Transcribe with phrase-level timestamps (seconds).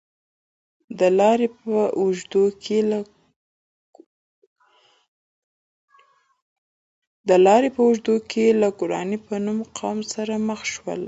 [7.39, 10.99] د لارې په اوږدو کې له ګوراني په نوم قوم سره مخ شول.